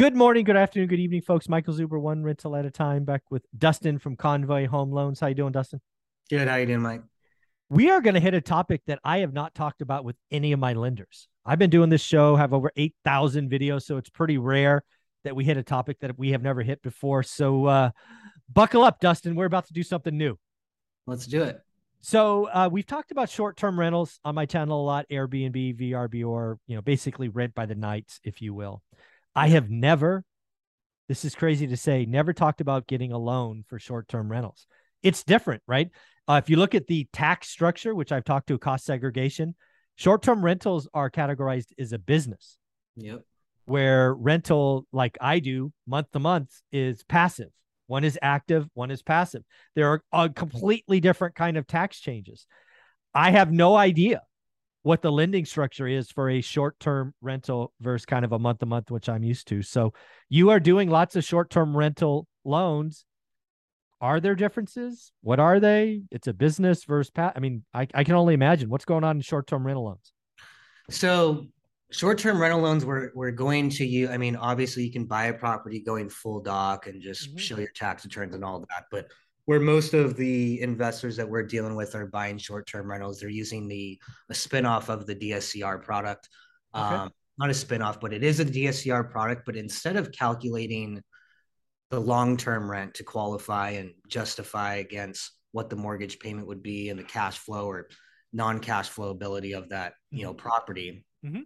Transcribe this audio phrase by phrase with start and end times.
[0.00, 1.46] Good morning, good afternoon, good evening, folks.
[1.46, 5.20] Michael Zuber, one rental at a time, back with Dustin from Convoy Home Loans.
[5.20, 5.78] How you doing, Dustin?
[6.30, 6.48] Good.
[6.48, 7.02] How you doing, Mike?
[7.68, 10.52] We are going to hit a topic that I have not talked about with any
[10.52, 11.28] of my lenders.
[11.44, 14.84] I've been doing this show, have over 8,000 videos, so it's pretty rare
[15.24, 17.22] that we hit a topic that we have never hit before.
[17.22, 17.90] So uh,
[18.50, 19.34] buckle up, Dustin.
[19.34, 20.38] We're about to do something new.
[21.06, 21.60] Let's do it.
[22.00, 26.58] So uh, we've talked about short-term rentals on my channel a lot, Airbnb, VRB, or
[26.66, 28.82] you know, basically rent by the nights, if you will.
[29.34, 30.24] I have never,
[31.08, 34.66] this is crazy to say, never talked about getting a loan for short term rentals.
[35.02, 35.90] It's different, right?
[36.28, 39.54] Uh, if you look at the tax structure, which I've talked to cost segregation,
[39.96, 42.58] short term rentals are categorized as a business.
[42.96, 43.22] Yep.
[43.64, 47.50] Where rental, like I do month to month, is passive.
[47.86, 49.42] One is active, one is passive.
[49.74, 52.46] There are a completely different kind of tax changes.
[53.14, 54.22] I have no idea
[54.82, 58.66] what the lending structure is for a short-term rental versus kind of a month to
[58.66, 59.62] month which i'm used to.
[59.62, 59.92] So
[60.28, 63.04] you are doing lots of short-term rental loans.
[64.00, 65.12] Are there differences?
[65.20, 66.02] What are they?
[66.10, 69.16] It's a business versus pat i mean I, I can only imagine what's going on
[69.16, 70.12] in short-term rental loans.
[70.90, 71.46] So
[71.92, 75.34] short-term rental loans we're, we're going to you i mean obviously you can buy a
[75.34, 77.38] property going full doc and just mm-hmm.
[77.38, 79.06] show your tax returns and all that but
[79.44, 83.20] where most of the investors that we're dealing with are buying short-term rentals.
[83.20, 86.28] They're using the a spinoff of the DSCR product.
[86.74, 86.82] Okay.
[86.82, 89.42] Um, not a spinoff, but it is a DSCR product.
[89.46, 91.02] But instead of calculating
[91.90, 96.98] the long-term rent to qualify and justify against what the mortgage payment would be and
[96.98, 97.88] the cash flow or
[98.32, 100.38] non-cash flow ability of that, you know, mm-hmm.
[100.38, 101.04] property.
[101.24, 101.40] Mm-hmm.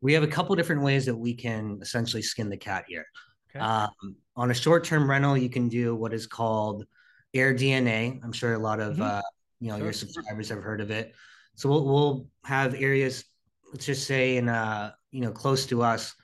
[0.00, 3.06] We have a couple different ways that we can essentially skin the cat here.
[3.50, 3.62] Okay.
[3.62, 6.86] Um, on a short-term rental, you can do what is called
[7.34, 8.20] Air DNA.
[8.22, 9.02] I'm sure a lot of mm-hmm.
[9.02, 9.22] uh,
[9.60, 9.84] you know sure.
[9.84, 11.14] your subscribers have heard of it.
[11.54, 13.24] So we'll we'll have areas,
[13.72, 16.14] let's just say in uh you know close to us,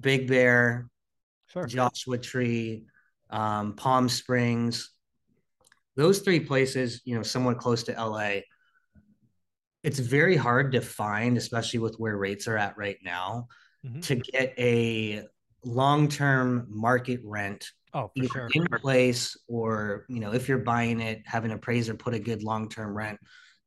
[0.00, 0.88] Big Bear,
[1.48, 1.66] sure.
[1.66, 2.84] Joshua Tree,
[3.30, 4.90] um, Palm Springs.
[5.96, 8.40] Those three places, you know, somewhat close to LA.
[9.82, 13.48] It's very hard to find, especially with where rates are at right now,
[13.84, 14.00] mm-hmm.
[14.00, 15.24] to get a
[15.64, 18.48] long-term market rent Oh, for sure.
[18.54, 22.42] In place, or you know, if you're buying it, have an appraiser put a good
[22.42, 23.18] long-term rent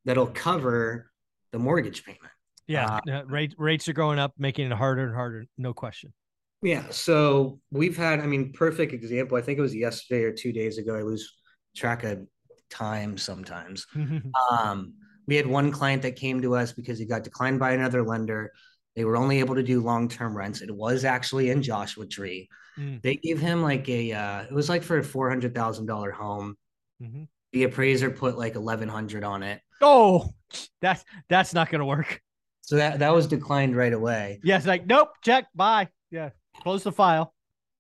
[0.06, 1.12] that'll cover
[1.52, 2.22] the mortgage payment.
[2.66, 5.46] Yeah, uh, rate, rates are going up, making it harder and harder.
[5.58, 6.14] No question.
[6.62, 6.86] Yeah.
[6.92, 9.38] So we've had, I mean, perfect example.
[9.38, 10.96] I think it was yesterday or two days ago.
[10.96, 11.36] I lose
[11.76, 12.26] track of
[12.70, 13.86] time sometimes.
[14.52, 14.94] um,
[15.28, 18.54] we had one client that came to us because he got declined by another lender.
[18.96, 20.62] They were only able to do long term rents.
[20.62, 22.50] It was actually in Joshua Tree.
[22.78, 23.02] Mm.
[23.02, 26.12] They gave him like a, uh, it was like for a four hundred thousand dollar
[26.12, 26.56] home.
[27.02, 27.24] Mm-hmm.
[27.52, 29.62] The appraiser put like eleven hundred on it.
[29.82, 30.34] Oh,
[30.82, 32.22] that's that's not going to work.
[32.62, 34.40] So that that was declined right away.
[34.44, 35.90] Yes, like nope, check, bye.
[36.12, 36.30] Yeah,
[36.62, 37.34] close the file.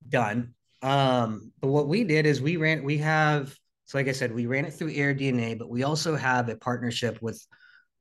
[0.09, 0.53] Done.
[0.81, 2.83] Um, but what we did is we ran.
[2.83, 6.49] We have so like I said, we ran it through AirDNA, but we also have
[6.49, 7.45] a partnership with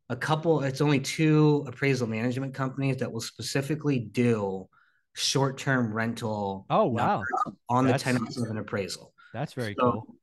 [0.09, 0.63] a couple.
[0.63, 4.69] It's only two appraisal management companies that will specifically do
[5.15, 6.67] short-term rental.
[6.71, 7.23] Oh wow!
[7.69, 9.13] On that's, the tenants of an appraisal.
[9.33, 10.17] That's very so cool.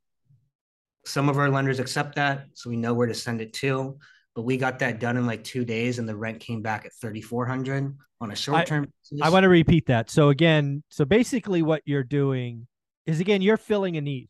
[1.06, 3.98] Some of our lenders accept that, so we know where to send it to.
[4.36, 6.94] But we got that done in like two days, and the rent came back at
[6.94, 8.88] thirty four hundred on a short term.
[9.22, 10.10] I, I want to repeat that.
[10.10, 12.68] So again, so basically, what you're doing
[13.06, 14.30] is again, you're filling a need.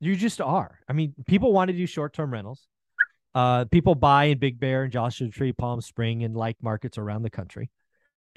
[0.00, 0.80] You just are.
[0.88, 2.66] I mean, people want to do short term rentals.
[3.34, 7.22] Uh, people buy in Big Bear and Joshua Tree, Palm Spring, and like markets around
[7.22, 7.70] the country.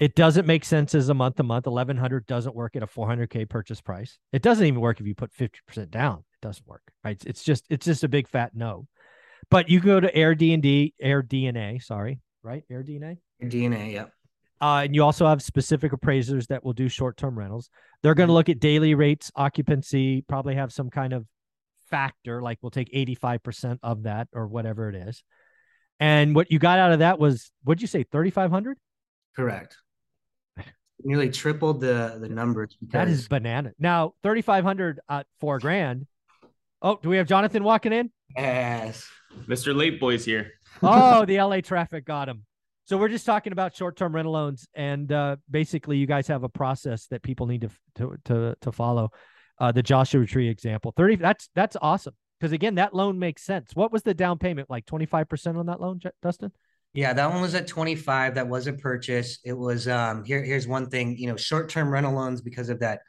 [0.00, 1.66] It doesn't make sense as a month to month.
[1.66, 4.18] 1100 doesn't work at a 400k purchase price.
[4.32, 6.18] It doesn't even work if you put 50% down.
[6.18, 6.82] It doesn't work.
[7.04, 7.22] Right?
[7.24, 8.86] It's just it's just a big fat no.
[9.50, 12.64] But you can go to Air D and D, Air DNA, sorry, right?
[12.70, 13.18] Air DNA.
[13.40, 14.06] Air DNA, yeah.
[14.60, 17.68] Uh, and you also have specific appraisers that will do short-term rentals.
[18.02, 21.26] They're going to look at daily rates, occupancy, probably have some kind of
[21.94, 25.22] factor, like we'll take 85% of that or whatever it is.
[26.00, 28.76] And what you got out of that was, what'd you say, 3,500?
[29.36, 29.76] Correct
[31.04, 32.76] nearly tripled the the numbers.
[32.80, 32.92] Because...
[32.92, 33.72] That is banana.
[33.78, 36.06] Now thirty five hundred at four grand.
[36.82, 38.10] Oh, do we have Jonathan walking in?
[38.36, 39.08] Yes,
[39.46, 39.74] Mr.
[39.74, 40.52] Late Boys here.
[40.82, 42.44] oh, the LA traffic got him.
[42.86, 46.42] So we're just talking about short term rental loans, and uh, basically, you guys have
[46.42, 49.10] a process that people need to to to, to follow.
[49.58, 51.16] Uh, the Joshua Tree example, thirty.
[51.16, 53.70] That's that's awesome because again, that loan makes sense.
[53.74, 54.68] What was the down payment?
[54.68, 56.52] Like twenty five percent on that loan, Dustin?
[56.94, 58.36] Yeah, that one was at 25.
[58.36, 59.40] That was a purchase.
[59.44, 63.00] It was um here here's one thing, you know, short-term rental loans because of that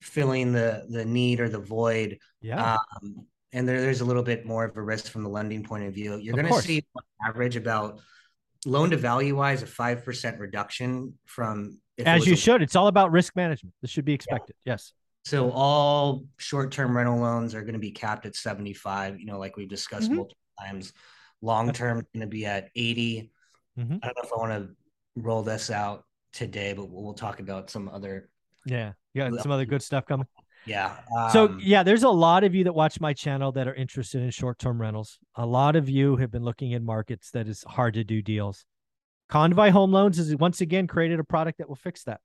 [0.00, 2.18] filling the the need or the void.
[2.40, 2.76] Yeah.
[2.76, 5.84] Um, and there, there's a little bit more of a risk from the lending point
[5.84, 6.16] of view.
[6.16, 6.84] You're going to see
[7.26, 8.00] average about
[8.64, 12.62] loan to value wise, a five percent reduction from as you a, should.
[12.62, 13.74] It's all about risk management.
[13.82, 14.56] This should be expected.
[14.64, 14.74] Yeah.
[14.74, 14.92] Yes.
[15.26, 19.56] So all short-term rental loans are going to be capped at 75, you know, like
[19.56, 20.18] we've discussed mm-hmm.
[20.18, 20.92] multiple times.
[21.42, 23.32] Long term going to be at 80.
[23.76, 23.96] Mm-hmm.
[24.00, 24.76] I don't know if I want to
[25.16, 28.28] roll this out today, but we'll, we'll talk about some other.
[28.66, 30.28] Yeah, yeah, some other good stuff coming.
[30.64, 30.96] Yeah.
[31.18, 34.22] Um, so yeah, there's a lot of you that watch my channel that are interested
[34.22, 35.18] in short-term rentals.
[35.34, 38.64] A lot of you have been looking in markets that is hard to do deals.
[39.28, 42.20] Convoy Home Loans has once again created a product that will fix that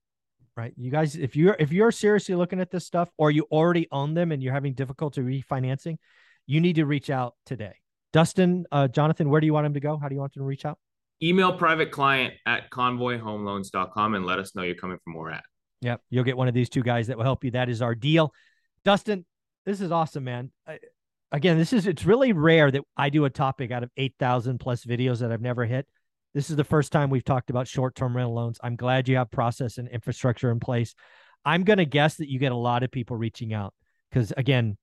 [0.56, 0.74] right?
[0.78, 4.14] You guys, if you're if you're seriously looking at this stuff, or you already own
[4.14, 5.98] them and you're having difficulty refinancing,
[6.46, 7.74] you need to reach out today.
[8.14, 9.98] Dustin, uh, Jonathan, where do you want him to go?
[9.98, 10.78] How do you want him to reach out?
[11.24, 15.42] Email private client at convoyhomeloans.com and let us know you're coming from ORET.
[15.82, 16.02] Yep.
[16.10, 17.52] You'll get one of these two guys that will help you.
[17.52, 18.34] That is our deal.
[18.84, 19.26] Dustin,
[19.66, 20.52] this is awesome, man.
[20.68, 20.80] I,
[21.32, 24.84] again, this is, it's really rare that I do a topic out of 8,000 plus
[24.84, 25.88] videos that I've never hit.
[26.34, 28.58] This is the first time we've talked about short term rental loans.
[28.64, 30.96] I'm glad you have process and infrastructure in place.
[31.44, 33.74] I'm going to guess that you get a lot of people reaching out
[34.10, 34.78] because, again,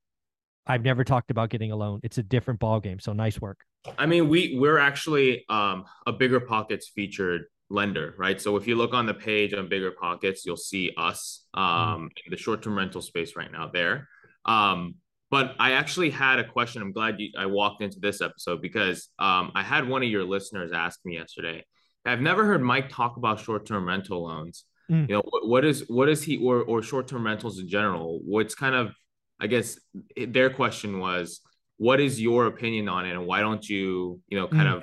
[0.67, 2.01] I've never talked about getting a loan.
[2.03, 3.01] It's a different ballgame.
[3.01, 3.65] So nice work.
[3.97, 8.41] I mean, we we're actually um, a BiggerPockets featured lender, right?
[8.41, 12.09] So if you look on the page on BiggerPockets, you'll see us um, mm.
[12.27, 14.09] in the short term rental space right now there.
[14.45, 14.97] Um,
[15.31, 16.83] but I actually had a question.
[16.83, 20.25] I'm glad you, I walked into this episode because um, I had one of your
[20.25, 21.65] listeners ask me yesterday.
[22.05, 24.65] I've never heard Mike talk about short-term rental loans.
[24.91, 25.09] Mm.
[25.09, 28.21] You know, what, what is what is he or or short-term rentals in general?
[28.25, 28.95] What's kind of,
[29.39, 29.79] I guess,
[30.17, 31.41] their question was,
[31.77, 34.77] what is your opinion on it, and why don't you, you know, kind mm.
[34.77, 34.83] of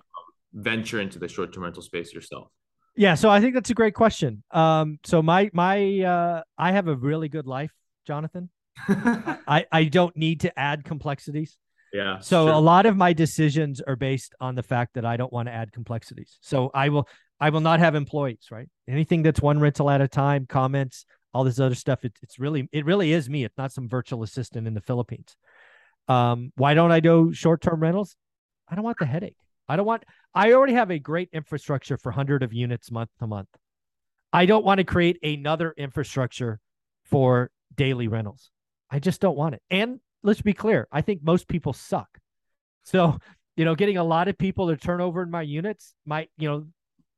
[0.53, 2.49] venture into the short-term rental space yourself?
[2.95, 4.43] Yeah, so I think that's a great question.
[4.51, 7.71] Um, so my my uh, I have a really good life,
[8.05, 8.49] Jonathan.
[8.87, 11.57] I, I don't need to add complexities.
[11.93, 12.19] Yeah.
[12.19, 15.47] So a lot of my decisions are based on the fact that I don't want
[15.47, 16.37] to add complexities.
[16.41, 17.07] So I will
[17.39, 18.67] I will not have employees, right?
[18.87, 22.03] Anything that's one rental at a time, comments, all this other stuff.
[22.03, 23.43] It, it's really it really is me.
[23.45, 25.37] It's not some virtual assistant in the Philippines.
[26.07, 28.15] Um, why don't I do short term rentals?
[28.67, 29.37] I don't want the headache.
[29.67, 30.03] I don't want.
[30.33, 33.49] I already have a great infrastructure for hundred of units month to month.
[34.33, 36.59] I don't want to create another infrastructure
[37.05, 38.51] for daily rentals.
[38.89, 39.61] I just don't want it.
[39.69, 42.09] And let's be clear, I think most people suck.
[42.83, 43.17] So,
[43.55, 46.47] you know, getting a lot of people to turn over in my units might, you
[46.47, 46.67] know,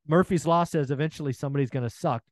[0.08, 2.24] Murphy's Law says eventually somebody's going to suck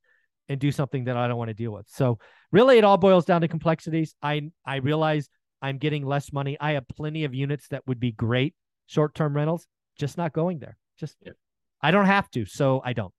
[0.48, 1.88] and do something that I don't want to deal with.
[1.90, 2.20] So,
[2.52, 4.16] really, it all boils down to complexities.
[4.22, 5.28] I I realize
[5.62, 6.56] I'm getting less money.
[6.60, 8.54] I have plenty of units that would be great
[8.86, 9.68] short term rentals,
[9.98, 10.78] just not going there.
[11.00, 11.34] Just yeah.
[11.82, 13.14] I don't have to, so I don't.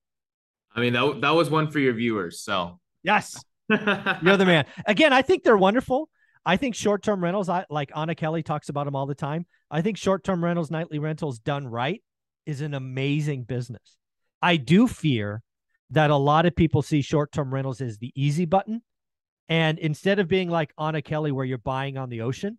[0.75, 2.41] I mean that that was one for your viewers.
[2.41, 4.67] So yes, you're the man.
[4.87, 6.09] Again, I think they're wonderful.
[6.45, 9.47] I think short term rentals, I like Anna Kelly talks about them all the time.
[9.71, 12.03] I think short term rentals, nightly rentals done right
[12.47, 13.97] is an amazing business.
[14.41, 15.43] I do fear
[15.91, 18.83] that a lot of people see short term rentals as the easy button.
[19.49, 22.59] And instead of being like Anna Kelly, where you're buying on the ocean,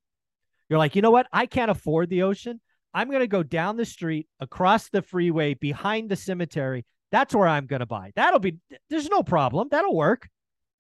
[0.70, 1.28] you're like, you know what?
[1.32, 2.62] I can't afford the ocean.
[2.94, 6.86] I'm going to go down the street, across the freeway, behind the cemetery.
[7.12, 8.12] That's where I'm going to buy.
[8.16, 8.58] That'll be,
[8.90, 9.68] there's no problem.
[9.70, 10.30] That'll work.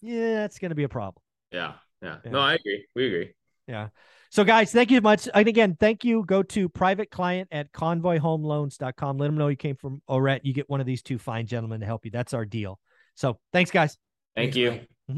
[0.02, 1.22] Yeah, it's going to be a problem.
[1.52, 1.74] Yeah.
[2.02, 2.18] Yeah.
[2.26, 2.86] No, I agree.
[2.96, 3.34] We agree.
[3.68, 3.90] Yeah.
[4.30, 5.28] So, guys, thank you much.
[5.34, 6.24] And again, thank you.
[6.26, 9.18] Go to private client at convoyhomeloans.com.
[9.18, 10.42] Let them know you came from ORET.
[10.44, 12.12] You get one of these two fine gentlemen to help you.
[12.12, 12.80] That's our deal.
[13.16, 13.98] So, thanks, guys.
[14.36, 14.82] Thank you.